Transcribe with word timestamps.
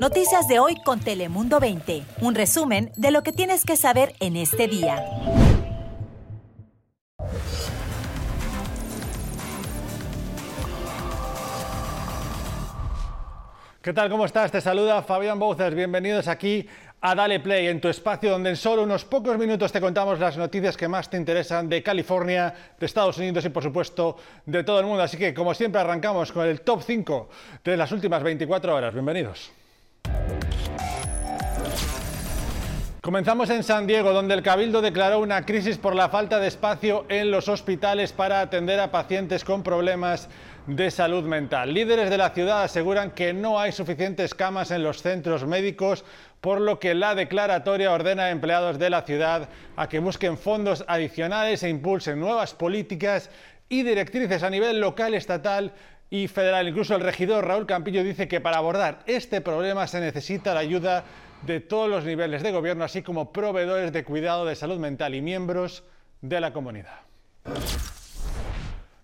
Noticias 0.00 0.46
de 0.46 0.58
hoy 0.58 0.76
con 0.84 1.00
Telemundo 1.00 1.58
20. 1.58 2.02
Un 2.20 2.34
resumen 2.34 2.92
de 2.96 3.10
lo 3.10 3.22
que 3.22 3.32
tienes 3.32 3.64
que 3.64 3.76
saber 3.76 4.14
en 4.20 4.36
este 4.36 4.68
día. 4.68 5.02
¿Qué 13.80 13.92
tal? 13.92 14.10
¿Cómo 14.10 14.26
estás? 14.26 14.52
Te 14.52 14.60
saluda 14.60 15.02
Fabián 15.02 15.38
Bouzas. 15.38 15.74
Bienvenidos 15.74 16.28
aquí 16.28 16.68
a 17.00 17.14
Dale 17.14 17.40
Play, 17.40 17.68
en 17.68 17.80
tu 17.80 17.88
espacio 17.88 18.32
donde 18.32 18.50
en 18.50 18.56
solo 18.56 18.82
unos 18.82 19.04
pocos 19.04 19.38
minutos 19.38 19.72
te 19.72 19.80
contamos 19.80 20.18
las 20.18 20.36
noticias 20.36 20.76
que 20.76 20.88
más 20.88 21.08
te 21.08 21.16
interesan 21.16 21.68
de 21.68 21.82
California, 21.82 22.52
de 22.78 22.84
Estados 22.84 23.16
Unidos 23.18 23.44
y 23.44 23.48
por 23.48 23.62
supuesto 23.62 24.16
de 24.44 24.62
todo 24.62 24.80
el 24.80 24.86
mundo. 24.86 25.02
Así 25.02 25.16
que 25.16 25.32
como 25.32 25.54
siempre 25.54 25.80
arrancamos 25.80 26.32
con 26.32 26.46
el 26.46 26.60
top 26.60 26.82
5 26.82 27.28
de 27.64 27.76
las 27.76 27.92
últimas 27.92 28.22
24 28.22 28.74
horas. 28.74 28.92
Bienvenidos. 28.92 29.52
Comenzamos 33.06 33.50
en 33.50 33.62
San 33.62 33.86
Diego, 33.86 34.12
donde 34.12 34.34
el 34.34 34.42
Cabildo 34.42 34.82
declaró 34.82 35.20
una 35.20 35.46
crisis 35.46 35.78
por 35.78 35.94
la 35.94 36.08
falta 36.08 36.40
de 36.40 36.48
espacio 36.48 37.06
en 37.08 37.30
los 37.30 37.48
hospitales 37.48 38.12
para 38.12 38.40
atender 38.40 38.80
a 38.80 38.90
pacientes 38.90 39.44
con 39.44 39.62
problemas 39.62 40.28
de 40.66 40.90
salud 40.90 41.22
mental. 41.22 41.72
Líderes 41.72 42.10
de 42.10 42.18
la 42.18 42.30
ciudad 42.30 42.64
aseguran 42.64 43.12
que 43.12 43.32
no 43.32 43.60
hay 43.60 43.70
suficientes 43.70 44.34
camas 44.34 44.72
en 44.72 44.82
los 44.82 45.02
centros 45.02 45.46
médicos, 45.46 46.04
por 46.40 46.60
lo 46.60 46.80
que 46.80 46.96
la 46.96 47.14
declaratoria 47.14 47.92
ordena 47.92 48.24
a 48.24 48.30
empleados 48.30 48.76
de 48.76 48.90
la 48.90 49.02
ciudad 49.02 49.50
a 49.76 49.88
que 49.88 50.00
busquen 50.00 50.36
fondos 50.36 50.84
adicionales 50.88 51.62
e 51.62 51.68
impulsen 51.68 52.18
nuevas 52.18 52.54
políticas 52.54 53.30
y 53.68 53.84
directrices 53.84 54.42
a 54.42 54.50
nivel 54.50 54.80
local, 54.80 55.14
estatal 55.14 55.72
y 56.10 56.28
federal. 56.28 56.68
Incluso 56.68 56.94
el 56.94 57.02
regidor 57.02 57.46
Raúl 57.46 57.66
Campillo 57.66 58.02
dice 58.04 58.28
que 58.28 58.40
para 58.40 58.58
abordar 58.58 59.00
este 59.06 59.40
problema 59.40 59.86
se 59.86 60.00
necesita 60.00 60.54
la 60.54 60.60
ayuda 60.60 61.04
de 61.42 61.60
todos 61.60 61.88
los 61.88 62.04
niveles 62.04 62.42
de 62.42 62.52
gobierno, 62.52 62.84
así 62.84 63.02
como 63.02 63.32
proveedores 63.32 63.92
de 63.92 64.04
cuidado 64.04 64.46
de 64.46 64.56
salud 64.56 64.78
mental 64.78 65.14
y 65.14 65.22
miembros 65.22 65.84
de 66.20 66.40
la 66.40 66.52
comunidad. 66.52 67.00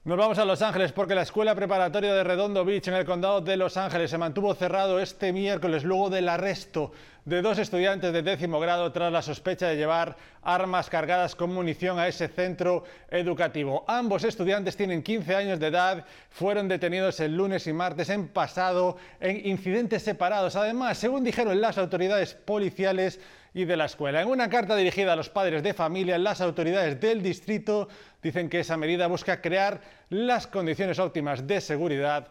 Nos 0.04 0.18
vamos 0.18 0.36
a 0.40 0.44
Los 0.44 0.62
Ángeles 0.62 0.90
porque 0.90 1.14
la 1.14 1.22
escuela 1.22 1.54
preparatoria 1.54 2.12
de 2.12 2.24
Redondo 2.24 2.64
Beach 2.64 2.88
en 2.88 2.94
el 2.94 3.04
condado 3.04 3.40
de 3.40 3.56
Los 3.56 3.76
Ángeles 3.76 4.10
se 4.10 4.18
mantuvo 4.18 4.52
cerrado 4.52 4.98
este 4.98 5.32
miércoles 5.32 5.84
luego 5.84 6.10
del 6.10 6.28
arresto 6.28 6.90
de 7.24 7.40
dos 7.40 7.60
estudiantes 7.60 8.12
de 8.12 8.22
décimo 8.22 8.58
grado 8.58 8.90
tras 8.90 9.12
la 9.12 9.22
sospecha 9.22 9.68
de 9.68 9.76
llevar 9.76 10.16
armas 10.42 10.90
cargadas 10.90 11.36
con 11.36 11.54
munición 11.54 12.00
a 12.00 12.08
ese 12.08 12.26
centro 12.26 12.82
educativo. 13.12 13.84
Ambos 13.86 14.24
estudiantes 14.24 14.76
tienen 14.76 15.04
15 15.04 15.36
años 15.36 15.60
de 15.60 15.68
edad, 15.68 16.04
fueron 16.30 16.66
detenidos 16.66 17.20
el 17.20 17.36
lunes 17.36 17.68
y 17.68 17.72
martes 17.72 18.10
en 18.10 18.26
pasado 18.26 18.96
en 19.20 19.46
incidentes 19.46 20.02
separados. 20.02 20.56
Además, 20.56 20.98
según 20.98 21.22
dijeron 21.22 21.60
las 21.60 21.78
autoridades 21.78 22.34
policiales, 22.34 23.20
y 23.54 23.64
de 23.64 23.76
la 23.76 23.84
escuela. 23.84 24.22
En 24.22 24.28
una 24.28 24.48
carta 24.48 24.76
dirigida 24.76 25.12
a 25.12 25.16
los 25.16 25.28
padres 25.28 25.62
de 25.62 25.74
familia, 25.74 26.18
las 26.18 26.40
autoridades 26.40 27.00
del 27.00 27.22
distrito 27.22 27.88
dicen 28.22 28.48
que 28.48 28.60
esa 28.60 28.76
medida 28.76 29.06
busca 29.06 29.40
crear 29.40 29.80
las 30.08 30.46
condiciones 30.46 30.98
óptimas 30.98 31.46
de 31.46 31.60
seguridad 31.60 32.28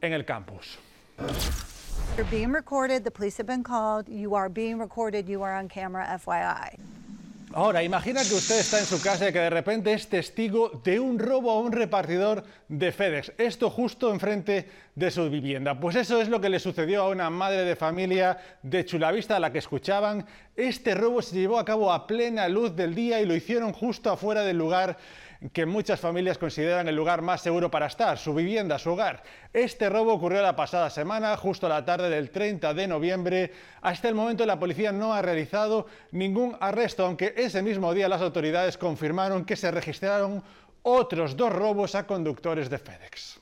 en 0.00 0.12
el 0.12 0.24
campus. 0.24 0.78
You're 2.16 2.28
being 2.30 2.52
recorded. 2.52 3.04
The 3.04 3.10
police 3.10 3.38
have 3.38 3.46
been 3.46 3.62
called. 3.62 4.06
You 4.08 4.34
are 4.34 4.50
being 4.50 4.78
recorded. 4.78 5.28
You 5.28 5.42
are 5.42 5.58
on 5.58 5.68
camera, 5.68 6.06
FYI. 6.18 6.78
Ahora, 7.54 7.82
imagina 7.82 8.22
que 8.22 8.34
usted 8.34 8.60
está 8.60 8.78
en 8.78 8.86
su 8.86 9.02
casa 9.02 9.28
y 9.28 9.32
que 9.32 9.38
de 9.38 9.50
repente 9.50 9.92
es 9.92 10.08
testigo 10.08 10.80
de 10.82 10.98
un 10.98 11.18
robo 11.18 11.50
a 11.50 11.60
un 11.60 11.72
repartidor 11.72 12.44
de 12.68 12.92
FedEx. 12.92 13.32
Esto 13.36 13.68
justo 13.68 14.10
enfrente 14.10 14.70
de 14.94 15.10
su 15.10 15.28
vivienda. 15.28 15.78
Pues 15.78 15.96
eso 15.96 16.22
es 16.22 16.28
lo 16.28 16.40
que 16.40 16.48
le 16.48 16.58
sucedió 16.58 17.02
a 17.02 17.08
una 17.10 17.28
madre 17.28 17.64
de 17.64 17.76
familia 17.76 18.38
de 18.62 18.86
Chulavista 18.86 19.36
a 19.36 19.40
la 19.40 19.52
que 19.52 19.58
escuchaban. 19.58 20.24
Este 20.56 20.94
robo 20.94 21.20
se 21.20 21.36
llevó 21.36 21.58
a 21.58 21.64
cabo 21.66 21.92
a 21.92 22.06
plena 22.06 22.48
luz 22.48 22.74
del 22.74 22.94
día 22.94 23.20
y 23.20 23.26
lo 23.26 23.34
hicieron 23.34 23.72
justo 23.72 24.10
afuera 24.10 24.42
del 24.42 24.56
lugar 24.56 24.96
que 25.50 25.66
muchas 25.66 25.98
familias 25.98 26.38
consideran 26.38 26.86
el 26.86 26.94
lugar 26.94 27.22
más 27.22 27.40
seguro 27.40 27.70
para 27.70 27.86
estar, 27.86 28.16
su 28.18 28.34
vivienda, 28.34 28.78
su 28.78 28.92
hogar. 28.92 29.22
Este 29.52 29.88
robo 29.88 30.12
ocurrió 30.12 30.40
la 30.42 30.54
pasada 30.54 30.88
semana, 30.90 31.36
justo 31.36 31.66
a 31.66 31.70
la 31.70 31.84
tarde 31.84 32.10
del 32.10 32.30
30 32.30 32.72
de 32.74 32.86
noviembre. 32.86 33.52
Hasta 33.80 34.08
el 34.08 34.14
momento 34.14 34.46
la 34.46 34.58
policía 34.58 34.92
no 34.92 35.12
ha 35.12 35.22
realizado 35.22 35.86
ningún 36.12 36.56
arresto, 36.60 37.04
aunque 37.04 37.34
ese 37.36 37.62
mismo 37.62 37.92
día 37.92 38.08
las 38.08 38.22
autoridades 38.22 38.78
confirmaron 38.78 39.44
que 39.44 39.56
se 39.56 39.70
registraron 39.70 40.42
otros 40.82 41.36
dos 41.36 41.52
robos 41.52 41.94
a 41.94 42.06
conductores 42.06 42.70
de 42.70 42.78
FedEx. 42.78 43.40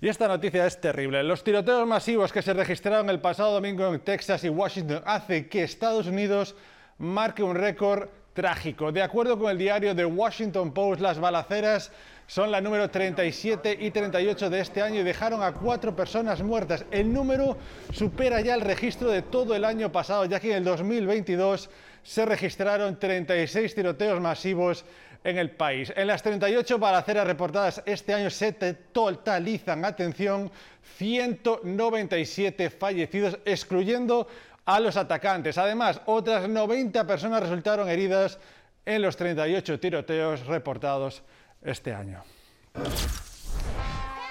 Y 0.00 0.08
esta 0.08 0.26
noticia 0.26 0.66
es 0.66 0.80
terrible. 0.80 1.22
Los 1.22 1.44
tiroteos 1.44 1.86
masivos 1.86 2.32
que 2.32 2.42
se 2.42 2.54
registraron 2.54 3.10
el 3.10 3.20
pasado 3.20 3.52
domingo 3.52 3.92
en 3.92 4.00
Texas 4.00 4.42
y 4.44 4.48
Washington 4.48 5.02
hacen 5.04 5.48
que 5.48 5.62
Estados 5.62 6.06
Unidos 6.06 6.56
marque 6.98 7.42
un 7.42 7.54
récord 7.54 8.08
trágico. 8.40 8.90
De 8.90 9.02
acuerdo 9.02 9.38
con 9.38 9.50
el 9.50 9.58
diario 9.58 9.94
The 9.94 10.06
Washington 10.06 10.72
Post, 10.72 11.02
las 11.02 11.18
balaceras 11.18 11.92
son 12.26 12.50
la 12.50 12.62
número 12.62 12.88
37 12.88 13.76
y 13.78 13.90
38 13.90 14.48
de 14.48 14.60
este 14.60 14.80
año 14.80 15.00
y 15.00 15.02
dejaron 15.02 15.42
a 15.42 15.52
cuatro 15.52 15.94
personas 15.94 16.42
muertas. 16.42 16.86
El 16.90 17.12
número 17.12 17.58
supera 17.92 18.40
ya 18.40 18.54
el 18.54 18.62
registro 18.62 19.10
de 19.10 19.20
todo 19.20 19.54
el 19.54 19.62
año 19.62 19.92
pasado, 19.92 20.24
ya 20.24 20.40
que 20.40 20.52
en 20.52 20.56
el 20.56 20.64
2022 20.64 21.68
se 22.02 22.24
registraron 22.24 22.98
36 22.98 23.74
tiroteos 23.74 24.18
masivos 24.22 24.86
en 25.22 25.36
el 25.36 25.50
país. 25.50 25.92
En 25.94 26.06
las 26.06 26.22
38 26.22 26.78
balaceras 26.78 27.26
reportadas 27.26 27.82
este 27.84 28.14
año 28.14 28.30
se 28.30 28.54
totalizan, 28.54 29.84
atención, 29.84 30.50
197 30.96 32.70
fallecidos, 32.70 33.38
excluyendo 33.44 34.26
a 34.74 34.78
los 34.78 34.96
atacantes. 34.96 35.58
Además, 35.58 36.00
otras 36.06 36.48
90 36.48 37.04
personas 37.04 37.42
resultaron 37.42 37.88
heridas 37.88 38.38
en 38.86 39.02
los 39.02 39.16
38 39.16 39.80
tiroteos 39.80 40.46
reportados 40.46 41.22
este 41.60 41.92
año. 41.92 42.22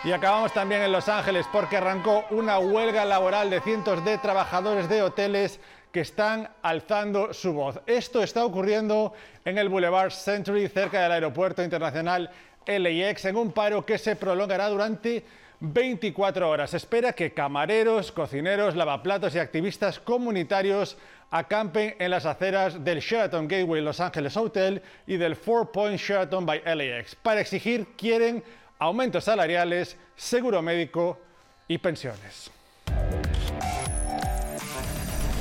Y 0.05 0.13
acabamos 0.13 0.53
también 0.53 0.81
en 0.81 0.93
Los 0.93 1.09
Ángeles 1.09 1.45
porque 1.51 1.75
arrancó 1.75 2.23
una 2.29 2.57
huelga 2.57 3.03
laboral 3.03 3.49
de 3.49 3.59
cientos 3.59 4.03
de 4.05 4.17
trabajadores 4.17 4.87
de 4.87 5.01
hoteles 5.01 5.59
que 5.91 5.99
están 5.99 6.49
alzando 6.61 7.33
su 7.33 7.51
voz. 7.51 7.81
Esto 7.85 8.23
está 8.23 8.45
ocurriendo 8.45 9.11
en 9.43 9.57
el 9.57 9.67
Boulevard 9.67 10.11
Century, 10.11 10.69
cerca 10.69 11.01
del 11.01 11.11
aeropuerto 11.11 11.61
internacional 11.61 12.31
LAX, 12.65 13.25
en 13.25 13.35
un 13.35 13.51
paro 13.51 13.85
que 13.85 13.97
se 13.97 14.15
prolongará 14.15 14.69
durante 14.69 15.25
24 15.59 16.49
horas. 16.49 16.73
espera 16.73 17.13
que 17.13 17.33
camareros, 17.33 18.11
cocineros, 18.11 18.75
lavaplatos 18.75 19.35
y 19.35 19.39
activistas 19.39 19.99
comunitarios 19.99 20.97
acampen 21.31 21.95
en 21.99 22.11
las 22.11 22.25
aceras 22.25 22.83
del 22.83 22.99
Sheraton 22.99 23.47
Gateway 23.47 23.81
Los 23.81 23.99
Ángeles 23.99 24.35
Hotel 24.37 24.81
y 25.05 25.17
del 25.17 25.35
Four 25.35 25.71
Point 25.71 25.99
Sheraton 25.99 26.45
by 26.45 26.63
LAX. 26.65 27.15
Para 27.15 27.41
exigir, 27.41 27.87
quieren 27.97 28.43
aumentos 28.79 29.25
salariales, 29.25 29.97
seguro 30.15 30.61
médico 30.61 31.19
y 31.67 31.77
pensiones. 31.77 32.51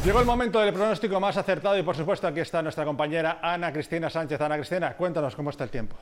Llegó 0.05 0.21
el 0.21 0.27
momento 0.27 0.61
del 0.61 0.73
pronóstico 0.73 1.21
más 1.21 1.37
acertado 1.37 1.77
y 1.79 1.83
por 1.83 1.97
supuesto 1.97 2.27
aquí 2.27 2.41
está 2.41 2.63
nuestra 2.63 2.85
compañera 2.85 3.39
Ana 3.43 3.73
Cristina 3.73 4.11
Sánchez. 4.11 4.41
Ana 4.41 4.57
Cristina, 4.57 4.95
cuéntanos 4.95 5.35
cómo 5.35 5.51
está 5.51 5.65
el 5.65 5.71
tiempo. 5.71 5.97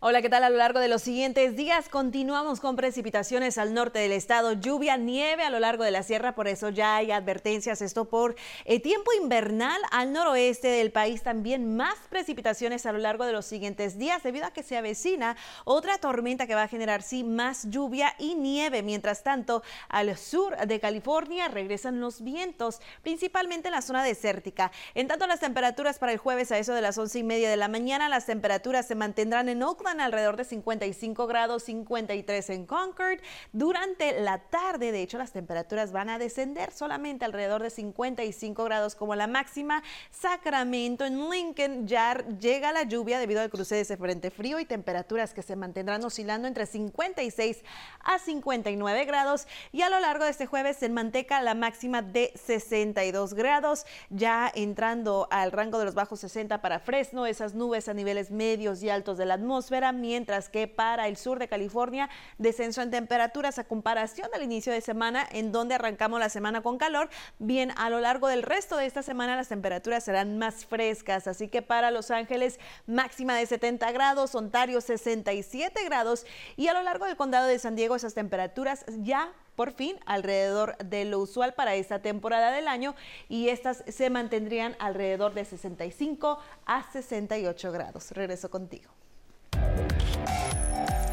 Hola, 0.00 0.22
¿qué 0.22 0.28
tal? 0.28 0.44
A 0.44 0.48
lo 0.48 0.58
largo 0.58 0.78
de 0.78 0.86
los 0.86 1.02
siguientes 1.02 1.56
días 1.56 1.88
continuamos 1.88 2.60
con 2.60 2.76
precipitaciones 2.76 3.58
al 3.58 3.74
norte 3.74 3.98
del 3.98 4.12
estado, 4.12 4.52
lluvia, 4.52 4.96
nieve 4.96 5.42
a 5.42 5.50
lo 5.50 5.58
largo 5.58 5.82
de 5.82 5.90
la 5.90 6.04
sierra, 6.04 6.36
por 6.36 6.46
eso 6.46 6.68
ya 6.68 6.94
hay 6.94 7.10
advertencias, 7.10 7.82
esto 7.82 8.04
por 8.04 8.36
el 8.64 8.80
tiempo 8.80 9.10
invernal 9.20 9.80
al 9.90 10.12
noroeste 10.12 10.68
del 10.68 10.92
país, 10.92 11.24
también 11.24 11.74
más 11.74 11.96
precipitaciones 12.10 12.86
a 12.86 12.92
lo 12.92 12.98
largo 12.98 13.24
de 13.24 13.32
los 13.32 13.44
siguientes 13.44 13.98
días, 13.98 14.22
debido 14.22 14.46
a 14.46 14.52
que 14.52 14.62
se 14.62 14.76
avecina 14.76 15.36
otra 15.64 15.98
tormenta 15.98 16.46
que 16.46 16.54
va 16.54 16.62
a 16.62 16.68
generar 16.68 17.02
sí 17.02 17.24
más 17.24 17.68
lluvia 17.68 18.14
y 18.20 18.36
nieve. 18.36 18.84
Mientras 18.84 19.24
tanto, 19.24 19.64
al 19.88 20.16
sur 20.16 20.56
de 20.56 20.78
California 20.78 21.48
regresan 21.48 21.98
los 21.98 22.22
vientos, 22.22 22.80
principalmente 23.02 23.66
en 23.66 23.74
la 23.74 23.82
zona 23.82 24.04
desértica. 24.04 24.70
En 24.94 25.08
tanto, 25.08 25.26
las 25.26 25.40
temperaturas 25.40 25.98
para 25.98 26.12
el 26.12 26.18
jueves 26.18 26.52
a 26.52 26.58
eso 26.58 26.72
de 26.72 26.82
las 26.82 26.96
once 26.98 27.18
y 27.18 27.24
media 27.24 27.50
de 27.50 27.56
la 27.56 27.66
mañana, 27.66 28.08
las 28.08 28.26
temperaturas 28.26 28.86
se 28.86 28.94
mantendrán 28.94 29.48
en 29.48 29.60
Oakland 29.64 29.87
alrededor 29.88 30.36
de 30.36 30.44
55 30.44 31.26
grados, 31.26 31.64
53 31.64 32.50
en 32.50 32.66
Concord. 32.66 33.20
Durante 33.52 34.20
la 34.20 34.38
tarde, 34.38 34.92
de 34.92 35.02
hecho, 35.02 35.18
las 35.18 35.32
temperaturas 35.32 35.92
van 35.92 36.10
a 36.10 36.18
descender 36.18 36.70
solamente 36.72 37.24
alrededor 37.24 37.62
de 37.62 37.70
55 37.70 38.64
grados 38.64 38.94
como 38.94 39.14
la 39.14 39.26
máxima. 39.26 39.82
Sacramento, 40.10 41.04
en 41.06 41.30
Lincoln, 41.30 41.86
ya 41.86 42.14
llega 42.38 42.72
la 42.72 42.82
lluvia 42.82 43.18
debido 43.18 43.40
al 43.40 43.50
cruce 43.50 43.76
de 43.76 43.80
ese 43.80 43.96
frente 43.96 44.30
frío 44.30 44.60
y 44.60 44.66
temperaturas 44.66 45.32
que 45.32 45.42
se 45.42 45.56
mantendrán 45.56 46.04
oscilando 46.04 46.46
entre 46.46 46.66
56 46.66 47.64
a 48.00 48.18
59 48.18 49.04
grados. 49.06 49.46
Y 49.72 49.82
a 49.82 49.88
lo 49.88 49.98
largo 50.00 50.24
de 50.24 50.30
este 50.30 50.46
jueves 50.46 50.82
en 50.82 50.92
Manteca 50.92 51.40
la 51.40 51.54
máxima 51.54 52.02
de 52.02 52.32
62 52.34 53.32
grados, 53.34 53.86
ya 54.10 54.52
entrando 54.54 55.28
al 55.30 55.50
rango 55.50 55.78
de 55.78 55.86
los 55.86 55.94
bajos 55.94 56.20
60 56.20 56.60
para 56.60 56.78
Fresno, 56.78 57.24
esas 57.24 57.54
nubes 57.54 57.88
a 57.88 57.94
niveles 57.94 58.30
medios 58.30 58.82
y 58.82 58.90
altos 58.90 59.16
de 59.16 59.24
la 59.24 59.34
atmósfera 59.34 59.77
mientras 59.92 60.48
que 60.48 60.66
para 60.66 61.08
el 61.08 61.16
sur 61.16 61.38
de 61.38 61.48
California, 61.48 62.08
descenso 62.38 62.82
en 62.82 62.90
temperaturas 62.90 63.58
a 63.58 63.64
comparación 63.64 64.30
del 64.32 64.42
inicio 64.42 64.72
de 64.72 64.80
semana, 64.80 65.26
en 65.30 65.52
donde 65.52 65.74
arrancamos 65.76 66.20
la 66.20 66.28
semana 66.28 66.62
con 66.62 66.78
calor. 66.78 67.08
Bien, 67.38 67.72
a 67.76 67.90
lo 67.90 68.00
largo 68.00 68.28
del 68.28 68.42
resto 68.42 68.76
de 68.76 68.86
esta 68.86 69.02
semana 69.02 69.36
las 69.36 69.48
temperaturas 69.48 70.04
serán 70.04 70.38
más 70.38 70.66
frescas, 70.66 71.26
así 71.26 71.48
que 71.48 71.62
para 71.62 71.90
Los 71.90 72.10
Ángeles 72.10 72.58
máxima 72.86 73.36
de 73.36 73.46
70 73.46 73.92
grados, 73.92 74.34
Ontario 74.34 74.80
67 74.80 75.84
grados 75.84 76.26
y 76.56 76.68
a 76.68 76.74
lo 76.74 76.82
largo 76.82 77.06
del 77.06 77.16
condado 77.16 77.46
de 77.46 77.58
San 77.58 77.76
Diego 77.76 77.96
esas 77.96 78.14
temperaturas 78.14 78.84
ya 78.98 79.32
por 79.58 79.72
fin 79.72 79.96
alrededor 80.06 80.76
de 80.78 81.04
lo 81.04 81.18
usual 81.18 81.52
para 81.54 81.74
esta 81.74 82.00
temporada 82.00 82.52
del 82.52 82.68
año 82.68 82.94
y 83.28 83.48
estas 83.48 83.82
se 83.88 84.08
mantendrían 84.08 84.76
alrededor 84.78 85.34
de 85.34 85.44
65 85.44 86.38
a 86.64 86.90
68 86.92 87.72
grados. 87.72 88.12
Regreso 88.12 88.50
contigo. 88.50 88.88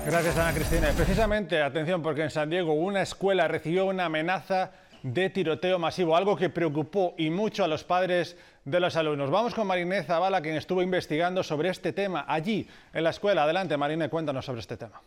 Gracias 0.06 0.38
Ana 0.38 0.54
Cristina. 0.54 0.90
Precisamente, 0.96 1.63
atención, 1.63 2.04
porque 2.04 2.22
en 2.22 2.30
San 2.30 2.48
Diego 2.48 2.74
una 2.74 3.02
escuela 3.02 3.48
recibió 3.48 3.88
una 3.88 4.06
amenaza 4.06 4.69
de 5.02 5.31
tiroteo 5.31 5.80
masivo, 5.80 6.16
algo 6.16 6.36
que 6.36 6.52
preocupó 6.52 7.16
y 7.18 7.31
mucho 7.31 7.63
a 7.63 7.68
los 7.68 7.84
padres 7.84 8.38
de 8.66 8.80
los 8.80 8.96
alumnos. 8.98 9.31
Vamos 9.31 9.56
con 9.56 9.66
Mariné 9.66 10.04
Zavala, 10.04 10.42
quien 10.42 10.57
estuvo 10.57 10.84
investigando 10.84 11.42
sobre 11.42 11.69
este 11.69 11.92
tema 11.92 12.24
allí 12.28 12.68
en 12.94 13.04
la 13.04 13.10
escuela. 13.10 13.44
Adelante, 13.44 13.78
Mariné, 13.78 14.07
cuéntanos 14.07 14.46
sobre 14.46 14.62
este 14.62 14.78
tema. 14.78 15.02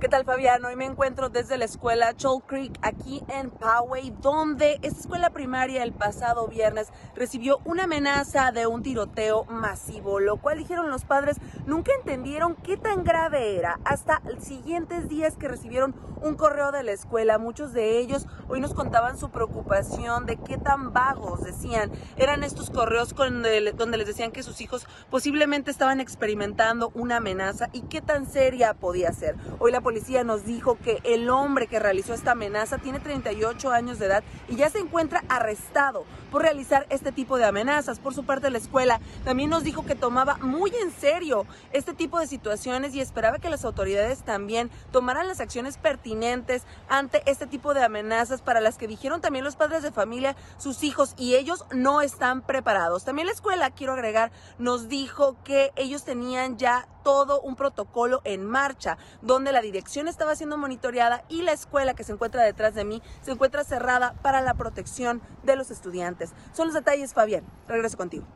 ¿Qué 0.00 0.08
tal 0.08 0.24
Fabiano? 0.24 0.68
Hoy 0.68 0.76
me 0.76 0.84
encuentro 0.84 1.28
desde 1.28 1.58
la 1.58 1.64
escuela 1.64 2.14
Choll 2.14 2.44
Creek 2.46 2.78
aquí 2.82 3.20
en 3.26 3.50
Poway, 3.50 4.14
donde 4.22 4.78
esta 4.82 5.00
escuela 5.00 5.30
primaria 5.30 5.82
el 5.82 5.92
pasado 5.92 6.46
viernes 6.46 6.92
recibió 7.16 7.58
una 7.64 7.84
amenaza 7.84 8.52
de 8.52 8.68
un 8.68 8.84
tiroteo 8.84 9.44
masivo, 9.46 10.20
lo 10.20 10.36
cual 10.36 10.58
dijeron 10.58 10.88
los 10.88 11.04
padres 11.04 11.38
nunca 11.66 11.90
entendieron 11.98 12.54
qué 12.54 12.76
tan 12.76 13.02
grave 13.02 13.56
era. 13.56 13.80
Hasta 13.84 14.22
los 14.24 14.44
siguientes 14.44 15.08
días 15.08 15.36
que 15.36 15.48
recibieron 15.48 15.96
un 16.22 16.36
correo 16.36 16.70
de 16.70 16.84
la 16.84 16.92
escuela, 16.92 17.38
muchos 17.38 17.72
de 17.72 17.98
ellos 17.98 18.26
hoy 18.48 18.60
nos 18.60 18.74
contaban 18.74 19.18
su 19.18 19.30
preocupación 19.30 20.26
de 20.26 20.36
qué 20.36 20.58
tan 20.58 20.92
vagos 20.92 21.42
decían. 21.42 21.90
Eran 22.16 22.44
estos 22.44 22.70
correos 22.70 23.16
donde 23.16 23.98
les 23.98 24.06
decían 24.06 24.30
que 24.30 24.44
sus 24.44 24.60
hijos 24.60 24.86
posiblemente 25.10 25.72
estaban 25.72 26.00
experimentando 26.00 26.92
una 26.94 27.16
amenaza 27.16 27.68
y 27.72 27.82
qué 27.82 28.00
tan 28.00 28.26
seria 28.26 28.74
podía 28.74 29.12
ser. 29.12 29.34
Hoy 29.58 29.72
la 29.72 29.80
policía 29.88 30.22
nos 30.22 30.44
dijo 30.44 30.76
que 30.76 31.00
el 31.02 31.30
hombre 31.30 31.66
que 31.66 31.78
realizó 31.78 32.12
esta 32.12 32.32
amenaza 32.32 32.76
tiene 32.76 33.00
38 33.00 33.70
años 33.70 33.98
de 33.98 34.04
edad 34.04 34.22
y 34.46 34.56
ya 34.56 34.68
se 34.68 34.80
encuentra 34.80 35.24
arrestado 35.30 36.04
por 36.30 36.42
realizar 36.42 36.84
este 36.90 37.10
tipo 37.10 37.38
de 37.38 37.46
amenazas. 37.46 37.98
Por 37.98 38.12
su 38.12 38.26
parte, 38.26 38.50
la 38.50 38.58
escuela 38.58 39.00
también 39.24 39.48
nos 39.48 39.64
dijo 39.64 39.86
que 39.86 39.94
tomaba 39.94 40.36
muy 40.42 40.70
en 40.82 40.90
serio 40.90 41.46
este 41.72 41.94
tipo 41.94 42.18
de 42.18 42.26
situaciones 42.26 42.94
y 42.94 43.00
esperaba 43.00 43.38
que 43.38 43.48
las 43.48 43.64
autoridades 43.64 44.24
también 44.24 44.70
tomaran 44.92 45.26
las 45.26 45.40
acciones 45.40 45.78
pertinentes 45.78 46.64
ante 46.90 47.22
este 47.24 47.46
tipo 47.46 47.72
de 47.72 47.82
amenazas 47.82 48.42
para 48.42 48.60
las 48.60 48.76
que 48.76 48.88
dijeron 48.88 49.22
también 49.22 49.42
los 49.42 49.56
padres 49.56 49.82
de 49.82 49.90
familia, 49.90 50.36
sus 50.58 50.84
hijos 50.84 51.14
y 51.16 51.36
ellos 51.36 51.64
no 51.72 52.02
están 52.02 52.42
preparados. 52.42 53.06
También 53.06 53.24
la 53.24 53.32
escuela, 53.32 53.70
quiero 53.70 53.94
agregar, 53.94 54.32
nos 54.58 54.90
dijo 54.90 55.38
que 55.44 55.72
ellos 55.76 56.04
tenían 56.04 56.58
ya 56.58 56.86
todo 57.08 57.40
un 57.40 57.56
protocolo 57.56 58.20
en 58.24 58.44
marcha, 58.44 58.98
donde 59.22 59.50
la 59.50 59.62
dirección 59.62 60.08
estaba 60.08 60.36
siendo 60.36 60.58
monitoreada 60.58 61.24
y 61.30 61.40
la 61.40 61.52
escuela 61.52 61.94
que 61.94 62.04
se 62.04 62.12
encuentra 62.12 62.42
detrás 62.42 62.74
de 62.74 62.84
mí 62.84 63.00
se 63.22 63.30
encuentra 63.30 63.64
cerrada 63.64 64.12
para 64.20 64.42
la 64.42 64.52
protección 64.52 65.22
de 65.42 65.56
los 65.56 65.70
estudiantes. 65.70 66.34
Son 66.52 66.66
los 66.66 66.74
detalles, 66.74 67.14
Fabián. 67.14 67.44
Regreso 67.66 67.96
contigo. 67.96 68.26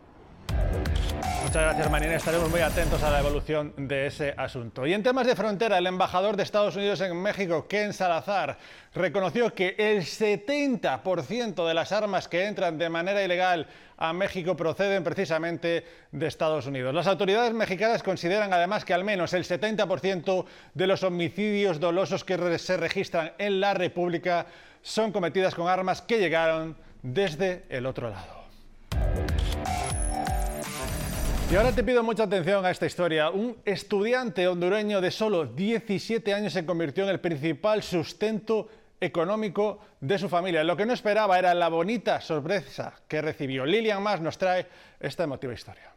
Muchas 1.52 1.64
gracias, 1.64 1.90
Marina. 1.90 2.14
Estaremos 2.14 2.48
muy 2.48 2.60
atentos 2.60 3.02
a 3.02 3.10
la 3.10 3.20
evolución 3.20 3.74
de 3.76 4.06
ese 4.06 4.32
asunto. 4.38 4.86
Y 4.86 4.94
en 4.94 5.02
temas 5.02 5.26
de 5.26 5.36
frontera, 5.36 5.76
el 5.76 5.86
embajador 5.86 6.34
de 6.34 6.44
Estados 6.44 6.76
Unidos 6.76 7.02
en 7.02 7.14
México, 7.20 7.66
Ken 7.68 7.92
Salazar, 7.92 8.56
reconoció 8.94 9.52
que 9.52 9.74
el 9.76 9.98
70% 9.98 11.68
de 11.68 11.74
las 11.74 11.92
armas 11.92 12.26
que 12.26 12.46
entran 12.46 12.78
de 12.78 12.88
manera 12.88 13.22
ilegal 13.22 13.66
a 13.98 14.14
México 14.14 14.56
proceden 14.56 15.04
precisamente 15.04 15.84
de 16.10 16.26
Estados 16.26 16.66
Unidos. 16.66 16.94
Las 16.94 17.06
autoridades 17.06 17.52
mexicanas 17.52 18.02
consideran 18.02 18.52
además 18.54 18.86
que 18.86 18.94
al 18.94 19.04
menos 19.04 19.34
el 19.34 19.44
70% 19.44 20.46
de 20.72 20.86
los 20.86 21.02
homicidios 21.02 21.80
dolosos 21.80 22.24
que 22.24 22.58
se 22.58 22.78
registran 22.78 23.32
en 23.36 23.60
la 23.60 23.74
República 23.74 24.46
son 24.80 25.12
cometidas 25.12 25.54
con 25.54 25.68
armas 25.68 26.00
que 26.00 26.18
llegaron 26.18 26.76
desde 27.02 27.64
el 27.68 27.84
otro 27.84 28.08
lado. 28.08 28.42
Y 31.52 31.54
ahora 31.54 31.74
te 31.74 31.84
pido 31.84 32.02
mucha 32.02 32.22
atención 32.22 32.64
a 32.64 32.70
esta 32.70 32.86
historia. 32.86 33.28
Un 33.28 33.58
estudiante 33.66 34.48
hondureño 34.48 35.02
de 35.02 35.10
solo 35.10 35.44
17 35.44 36.32
años 36.32 36.54
se 36.54 36.64
convirtió 36.64 37.04
en 37.04 37.10
el 37.10 37.20
principal 37.20 37.82
sustento 37.82 38.68
económico 38.98 39.78
de 40.00 40.18
su 40.18 40.30
familia. 40.30 40.64
Lo 40.64 40.78
que 40.78 40.86
no 40.86 40.94
esperaba 40.94 41.38
era 41.38 41.52
la 41.52 41.68
bonita 41.68 42.22
sorpresa 42.22 42.94
que 43.06 43.20
recibió. 43.20 43.66
Lilian 43.66 44.02
Más 44.02 44.22
nos 44.22 44.38
trae 44.38 44.66
esta 44.98 45.24
emotiva 45.24 45.52
historia. 45.52 45.92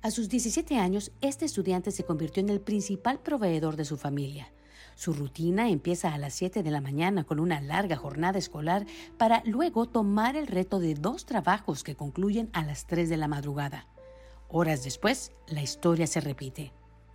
A 0.00 0.10
sus 0.10 0.30
17 0.30 0.78
años, 0.78 1.12
este 1.20 1.44
estudiante 1.44 1.90
se 1.90 2.04
convirtió 2.04 2.42
en 2.42 2.48
el 2.48 2.62
principal 2.62 3.18
proveedor 3.18 3.76
de 3.76 3.84
su 3.84 3.98
familia. 3.98 4.50
Su 4.94 5.12
rutina 5.12 5.68
empieza 5.68 6.14
a 6.14 6.16
las 6.16 6.32
7 6.32 6.62
de 6.62 6.70
la 6.70 6.80
mañana 6.80 7.24
con 7.24 7.38
una 7.38 7.60
larga 7.60 7.96
jornada 7.96 8.38
escolar 8.38 8.86
para 9.18 9.42
luego 9.44 9.90
tomar 9.90 10.36
el 10.36 10.46
reto 10.46 10.78
de 10.78 10.94
dos 10.94 11.26
trabajos 11.26 11.84
que 11.84 11.96
concluyen 11.96 12.48
a 12.54 12.64
las 12.64 12.86
3 12.86 13.10
de 13.10 13.18
la 13.18 13.28
madrugada. 13.28 13.91
Horas 14.54 14.84
después, 14.84 15.32
la 15.46 15.62
historia 15.62 16.06
se 16.06 16.20
repite. 16.20 16.72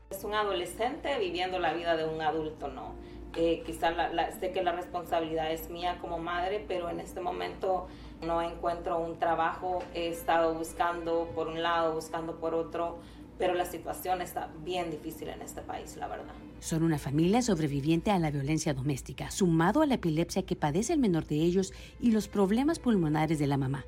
Es 0.10 0.24
un 0.24 0.34
adolescente 0.34 1.19
viviendo 1.19 1.60
la 1.60 1.72
vida 1.72 1.95
de 1.95 2.04
un 2.04 2.19
adulto, 2.19 2.68
¿no? 2.68 2.95
Eh, 3.36 3.62
quizás 3.63 3.94
sé 4.39 4.51
que 4.51 4.63
la 4.63 4.72
responsabilidad 4.72 5.51
es 5.51 5.69
mía 5.69 6.00
como 6.01 6.18
madre, 6.18 6.66
pero 6.68 6.89
en 6.89 7.00
este 7.00 7.22
momento 7.22 7.86
no 8.25 8.42
encuentro 8.42 8.98
un 8.98 9.19
trabajo. 9.19 9.84
He 9.94 10.07
estado 10.07 10.56
buscando 10.56 11.30
por 11.36 11.48
un 11.48 11.62
lado, 11.62 11.94
buscando 11.94 12.39
por 12.39 12.56
otro, 12.56 12.98
pero 13.38 13.54
la 13.54 13.66
situación 13.66 14.24
está 14.24 14.50
bien 14.63 14.89
difícil 14.89 15.28
en 15.28 15.44
este 15.44 15.62
país, 15.62 15.95
la 15.95 16.07
verdad. 16.07 16.34
Son 16.60 16.81
una 16.81 16.98
familia 16.98 17.44
sobreviviente 17.44 18.10
a 18.10 18.18
la 18.18 18.31
violencia 18.31 18.74
doméstica, 18.74 19.30
sumado 19.30 19.84
a 19.84 19.86
la 19.86 19.94
epilepsia 19.94 20.42
que 20.42 20.56
padece 20.56 20.94
el 20.94 21.00
menor 21.00 21.28
de 21.28 21.36
ellos 21.36 21.72
y 22.00 22.10
los 22.10 22.28
problemas 22.28 22.80
pulmonares 22.80 23.38
de 23.38 23.45
la 23.45 23.57
mamá. 23.57 23.86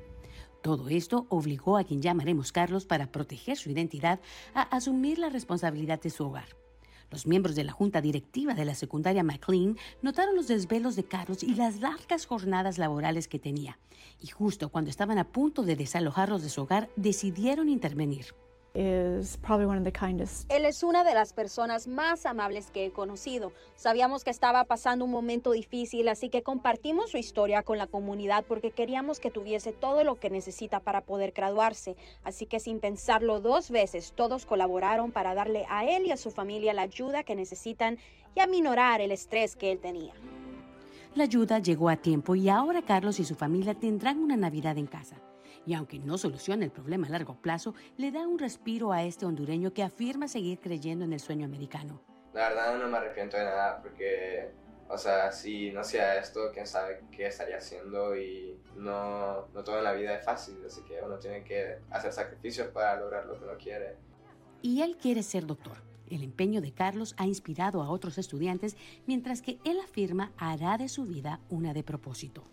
Todo 0.62 0.88
esto 0.88 1.26
obligó 1.30 1.78
a 1.78 1.84
quien 1.84 2.02
llamaremos 2.02 2.52
Carlos 2.52 2.84
para 2.84 3.10
proteger 3.10 3.56
su 3.56 3.70
identidad 3.70 4.20
a 4.54 4.62
asumir 4.62 5.18
la 5.18 5.30
responsabilidad 5.30 6.00
de 6.00 6.10
su 6.10 6.26
hogar. 6.26 6.48
Los 7.10 7.26
miembros 7.26 7.56
de 7.56 7.64
la 7.64 7.72
junta 7.72 8.00
directiva 8.00 8.54
de 8.54 8.64
la 8.64 8.74
secundaria 8.74 9.24
McLean 9.24 9.76
notaron 10.00 10.36
los 10.36 10.46
desvelos 10.46 10.94
de 10.94 11.04
Carlos 11.04 11.42
y 11.42 11.54
las 11.54 11.80
largas 11.80 12.26
jornadas 12.26 12.78
laborales 12.78 13.26
que 13.26 13.40
tenía, 13.40 13.78
y 14.20 14.28
justo 14.28 14.68
cuando 14.68 14.90
estaban 14.90 15.18
a 15.18 15.32
punto 15.32 15.62
de 15.62 15.76
desalojarlos 15.76 16.42
de 16.42 16.50
su 16.50 16.62
hogar, 16.62 16.88
decidieron 16.94 17.68
intervenir. 17.68 18.26
Él 20.48 20.64
es 20.64 20.84
una 20.84 21.02
de 21.02 21.12
las 21.12 21.32
personas 21.32 21.88
más 21.88 22.24
amables 22.24 22.70
que 22.70 22.86
he 22.86 22.90
conocido. 22.92 23.52
Sabíamos 23.74 24.22
que 24.22 24.30
estaba 24.30 24.64
pasando 24.64 25.04
un 25.04 25.10
momento 25.10 25.50
difícil, 25.50 26.08
así 26.08 26.28
que 26.28 26.42
compartimos 26.42 27.10
su 27.10 27.16
historia 27.16 27.64
con 27.64 27.78
la 27.78 27.88
comunidad 27.88 28.44
porque 28.46 28.70
queríamos 28.70 29.18
que 29.18 29.30
tuviese 29.30 29.72
todo 29.72 30.04
lo 30.04 30.20
que 30.20 30.30
necesita 30.30 30.78
para 30.78 31.00
poder 31.00 31.32
graduarse. 31.32 31.96
Así 32.22 32.46
que 32.46 32.60
sin 32.60 32.78
pensarlo 32.78 33.40
dos 33.40 33.70
veces, 33.70 34.12
todos 34.14 34.46
colaboraron 34.46 35.10
para 35.10 35.34
darle 35.34 35.66
a 35.68 35.84
él 35.84 36.06
y 36.06 36.12
a 36.12 36.16
su 36.16 36.30
familia 36.30 36.72
la 36.72 36.82
ayuda 36.82 37.24
que 37.24 37.34
necesitan 37.34 37.98
y 38.36 38.40
aminorar 38.40 39.00
el 39.00 39.10
estrés 39.10 39.56
que 39.56 39.72
él 39.72 39.80
tenía. 39.80 40.12
La 41.16 41.24
ayuda 41.24 41.58
llegó 41.58 41.88
a 41.88 41.96
tiempo 41.96 42.36
y 42.36 42.48
ahora 42.48 42.82
Carlos 42.82 43.18
y 43.18 43.24
su 43.24 43.34
familia 43.34 43.74
tendrán 43.74 44.20
una 44.20 44.36
Navidad 44.36 44.78
en 44.78 44.86
casa 44.86 45.16
y 45.66 45.74
aunque 45.74 45.98
no 45.98 46.18
soluciona 46.18 46.64
el 46.64 46.70
problema 46.70 47.06
a 47.06 47.10
largo 47.10 47.40
plazo, 47.40 47.74
le 47.96 48.10
da 48.10 48.26
un 48.26 48.38
respiro 48.38 48.92
a 48.92 49.02
este 49.02 49.26
hondureño 49.26 49.72
que 49.72 49.82
afirma 49.82 50.28
seguir 50.28 50.58
creyendo 50.60 51.04
en 51.04 51.12
el 51.12 51.20
sueño 51.20 51.44
americano. 51.44 52.00
La 52.32 52.48
verdad 52.48 52.78
no 52.78 52.88
me 52.88 52.98
arrepiento 52.98 53.36
de 53.36 53.44
nada 53.44 53.80
porque, 53.82 54.52
o 54.88 54.96
sea, 54.96 55.32
si 55.32 55.70
no 55.72 55.80
hacía 55.80 56.18
esto, 56.18 56.50
quién 56.52 56.66
sabe 56.66 57.02
qué 57.10 57.26
estaría 57.26 57.58
haciendo 57.58 58.16
y 58.16 58.60
no, 58.76 59.48
no 59.48 59.64
todo 59.64 59.78
en 59.78 59.84
la 59.84 59.92
vida 59.92 60.14
es 60.14 60.24
fácil, 60.24 60.56
así 60.64 60.82
que 60.82 61.00
uno 61.02 61.18
tiene 61.18 61.42
que 61.44 61.78
hacer 61.90 62.12
sacrificios 62.12 62.68
para 62.68 62.98
lograr 62.98 63.26
lo 63.26 63.36
que 63.38 63.44
uno 63.44 63.56
quiere. 63.58 63.96
Y 64.62 64.82
él 64.82 64.96
quiere 64.96 65.22
ser 65.22 65.46
doctor. 65.46 65.78
El 66.08 66.24
empeño 66.24 66.60
de 66.60 66.72
Carlos 66.72 67.14
ha 67.18 67.26
inspirado 67.26 67.82
a 67.82 67.90
otros 67.90 68.18
estudiantes, 68.18 68.76
mientras 69.06 69.42
que 69.42 69.58
él 69.64 69.78
afirma 69.80 70.32
hará 70.36 70.76
de 70.76 70.88
su 70.88 71.04
vida 71.04 71.40
una 71.48 71.72
de 71.72 71.84
propósito. 71.84 72.44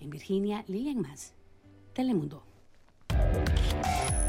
En 0.00 0.10
Virginia, 0.10 0.64
Lilian 0.66 1.00
Más. 1.00 1.34
Telemundo. 2.00 2.42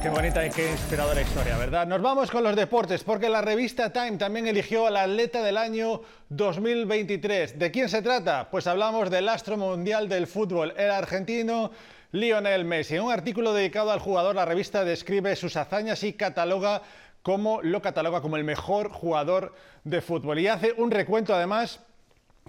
Qué 0.02 0.10
bonita 0.10 0.46
y 0.46 0.50
qué 0.50 0.72
inspiradora 0.72 1.22
historia, 1.22 1.58
¿verdad? 1.58 1.88
Nos 1.88 2.02
vamos 2.02 2.30
con 2.30 2.44
los 2.44 2.54
deportes, 2.54 3.02
porque 3.06 3.30
la 3.30 3.42
revista 3.42 3.94
Time 3.94 4.18
también 4.18 4.46
eligió 4.46 4.88
al 4.88 4.98
atleta 4.98 5.42
del 5.42 5.56
año 5.56 6.02
2023. 6.28 7.58
¿De 7.58 7.72
quién 7.72 7.88
se 7.88 8.02
trata? 8.02 8.50
Pues 8.52 8.68
hablamos 8.68 9.10
del 9.10 9.30
astro 9.30 9.56
mundial 9.56 10.10
del 10.10 10.28
fútbol, 10.28 10.74
el 10.76 10.92
argentino 10.92 11.72
Lionel 12.12 12.66
Messi. 12.66 12.98
En 12.98 13.04
un 13.04 13.14
artículo 13.14 13.54
dedicado 13.54 13.92
al 13.92 14.00
jugador, 14.00 14.36
la 14.36 14.44
revista 14.44 14.84
describe 14.84 15.34
sus 15.38 15.56
hazañas 15.56 16.04
y 16.04 16.12
cataloga 16.12 16.82
como 17.22 17.62
lo 17.62 17.82
cataloga 17.82 18.20
como 18.20 18.36
el 18.36 18.44
mejor 18.44 18.90
jugador 18.90 19.54
de 19.86 20.02
fútbol. 20.02 20.40
Y 20.40 20.48
hace 20.48 20.74
un 20.74 20.92
recuento 20.92 21.34
además 21.34 21.80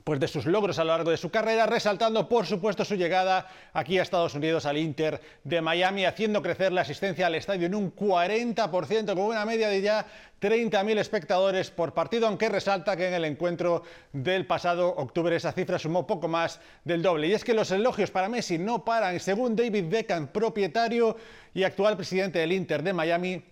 pues 0.05 0.21
de 0.21 0.29
sus 0.29 0.47
logros 0.47 0.79
a 0.79 0.85
lo 0.85 0.91
largo 0.91 1.11
de 1.11 1.17
su 1.17 1.31
carrera, 1.31 1.67
resaltando 1.67 2.29
por 2.29 2.47
supuesto 2.47 2.85
su 2.85 2.97
llegada 2.97 3.49
aquí 3.73 3.99
a 3.99 4.03
Estados 4.03 4.35
Unidos 4.35 4.67
al 4.67 4.79
Inter 4.79 5.21
de 5.45 5.61
Miami, 5.61 6.05
haciendo 6.05 6.43
crecer 6.43 6.73
la 6.73 6.83
asistencia 6.83 7.27
al 7.27 7.35
estadio 7.35 7.67
en 7.67 7.75
un 7.75 7.95
40%, 7.95 9.15
con 9.15 9.25
una 9.25 9.45
media 9.45 9.69
de 9.69 9.81
ya 9.81 10.07
30.000 10.41 10.99
espectadores 10.99 11.71
por 11.71 11.95
partido, 11.95 12.27
aunque 12.27 12.49
resalta 12.49 12.97
que 12.97 13.07
en 13.07 13.15
el 13.15 13.25
encuentro 13.25 13.85
del 14.13 14.45
pasado 14.47 14.89
octubre 14.89 15.37
esa 15.37 15.53
cifra 15.53 15.79
sumó 15.79 16.07
poco 16.07 16.27
más 16.27 16.61
del 16.85 17.01
doble. 17.01 17.29
Y 17.29 17.33
es 17.33 17.45
que 17.45 17.55
los 17.55 17.71
elogios 17.71 18.11
para 18.11 18.29
Messi 18.29 18.59
no 18.59 18.85
paran, 18.85 19.21
según 19.21 19.55
David 19.55 19.85
Beckham, 19.89 20.29
propietario 20.29 21.17
y 21.55 21.63
actual 21.63 21.97
presidente 21.97 22.41
del 22.41 22.53
Inter 22.53 22.83
de 22.83 22.93
Miami, 22.93 23.52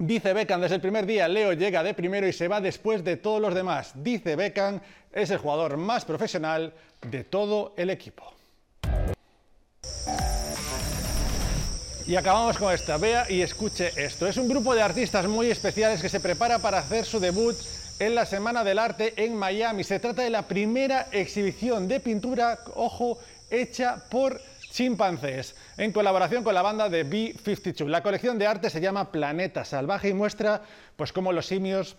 Dice 0.00 0.32
Beckham, 0.32 0.60
desde 0.60 0.76
el 0.76 0.80
primer 0.80 1.06
día 1.06 1.26
Leo 1.26 1.54
llega 1.54 1.82
de 1.82 1.92
primero 1.92 2.28
y 2.28 2.32
se 2.32 2.46
va 2.46 2.60
después 2.60 3.02
de 3.02 3.16
todos 3.16 3.40
los 3.40 3.52
demás. 3.52 3.90
Dice 3.96 4.36
Beckham, 4.36 4.80
es 5.12 5.30
el 5.30 5.38
jugador 5.38 5.76
más 5.76 6.04
profesional 6.04 6.72
de 7.02 7.24
todo 7.24 7.74
el 7.76 7.90
equipo. 7.90 8.32
Y 12.06 12.14
acabamos 12.14 12.56
con 12.58 12.72
esta. 12.72 12.96
Vea 12.96 13.26
y 13.28 13.42
escuche 13.42 13.90
esto. 13.96 14.28
Es 14.28 14.36
un 14.36 14.48
grupo 14.48 14.72
de 14.72 14.82
artistas 14.82 15.26
muy 15.26 15.50
especiales 15.50 16.00
que 16.00 16.08
se 16.08 16.20
prepara 16.20 16.60
para 16.60 16.78
hacer 16.78 17.04
su 17.04 17.18
debut 17.18 17.56
en 17.98 18.14
la 18.14 18.24
Semana 18.24 18.62
del 18.62 18.78
Arte 18.78 19.14
en 19.16 19.34
Miami. 19.34 19.82
Se 19.82 19.98
trata 19.98 20.22
de 20.22 20.30
la 20.30 20.46
primera 20.46 21.08
exhibición 21.10 21.88
de 21.88 21.98
pintura, 21.98 22.60
ojo, 22.76 23.18
hecha 23.50 24.04
por 24.08 24.40
chimpancés, 24.70 25.56
en 25.78 25.92
colaboración 25.92 26.42
con 26.42 26.54
la 26.54 26.62
banda 26.62 26.88
de 26.88 27.04
B-52. 27.04 27.86
La 27.86 28.02
colección 28.02 28.36
de 28.36 28.48
arte 28.48 28.68
se 28.68 28.80
llama 28.80 29.12
Planeta 29.12 29.64
Salvaje 29.64 30.08
y 30.08 30.12
muestra 30.12 30.60
pues, 30.96 31.12
cómo 31.12 31.32
los 31.32 31.46
simios 31.46 31.96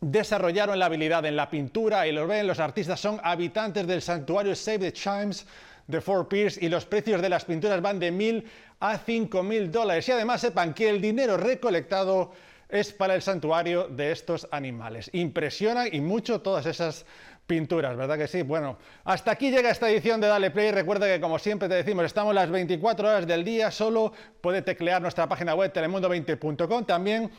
desarrollaron 0.00 0.80
la 0.80 0.86
habilidad 0.86 1.24
en 1.24 1.36
la 1.36 1.48
pintura 1.48 2.08
y 2.08 2.12
lo 2.12 2.26
ven, 2.26 2.48
los 2.48 2.58
artistas 2.58 2.98
son 2.98 3.20
habitantes 3.22 3.86
del 3.86 4.02
santuario 4.02 4.56
Save 4.56 4.80
the 4.80 4.92
Chimes 4.92 5.46
de 5.86 6.00
Fort 6.00 6.28
Pierce 6.28 6.58
y 6.64 6.68
los 6.68 6.84
precios 6.84 7.22
de 7.22 7.28
las 7.28 7.44
pinturas 7.44 7.80
van 7.80 8.00
de 8.00 8.10
mil 8.10 8.44
a 8.80 8.98
cinco 8.98 9.44
mil 9.44 9.70
dólares. 9.70 10.08
Y 10.08 10.12
además 10.12 10.40
sepan 10.40 10.74
que 10.74 10.88
el 10.88 11.00
dinero 11.00 11.36
recolectado 11.36 12.32
es 12.68 12.92
para 12.92 13.14
el 13.14 13.22
santuario 13.22 13.86
de 13.86 14.10
estos 14.10 14.48
animales. 14.50 15.10
Impresionan 15.12 15.88
y 15.92 16.00
mucho 16.00 16.40
todas 16.40 16.66
esas 16.66 17.06
pinturas, 17.46 17.96
¿verdad 17.96 18.16
que 18.16 18.28
sí? 18.28 18.42
Bueno, 18.42 18.78
hasta 19.04 19.32
aquí 19.32 19.50
llega 19.50 19.70
esta 19.70 19.90
edición 19.90 20.20
de 20.20 20.28
Dale 20.28 20.50
Play. 20.50 20.70
Recuerda 20.70 21.06
que, 21.06 21.20
como 21.20 21.38
siempre 21.38 21.68
te 21.68 21.74
decimos, 21.74 22.04
estamos 22.04 22.34
las 22.34 22.50
24 22.50 23.08
horas 23.08 23.26
del 23.26 23.44
día. 23.44 23.70
Solo 23.70 24.12
puede 24.40 24.62
teclear 24.62 25.02
nuestra 25.02 25.28
página 25.28 25.54
web 25.54 25.72
telemundo20.com. 25.72 26.84
También 26.84 27.30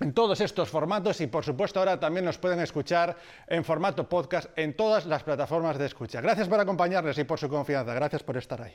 en 0.00 0.14
todos 0.14 0.40
estos 0.40 0.68
formatos 0.68 1.20
y 1.20 1.26
por 1.26 1.44
supuesto 1.44 1.78
ahora 1.78 2.00
también 2.00 2.24
nos 2.24 2.38
pueden 2.38 2.60
escuchar 2.60 3.16
en 3.46 3.64
formato 3.64 4.08
podcast 4.08 4.48
en 4.56 4.74
todas 4.74 5.06
las 5.06 5.22
plataformas 5.22 5.78
de 5.78 5.86
escucha. 5.86 6.20
Gracias 6.20 6.48
por 6.48 6.58
acompañarnos 6.58 7.18
y 7.18 7.24
por 7.24 7.38
su 7.38 7.48
confianza. 7.48 7.92
Gracias 7.94 8.22
por 8.22 8.36
estar 8.36 8.62
ahí. 8.62 8.74